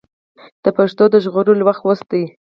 د 0.63 0.65
پښتو 0.77 1.03
د 1.13 1.15
ژغورلو 1.23 1.63
وخت 1.67 1.83
اوس 1.87 1.99
دی. 2.11 2.23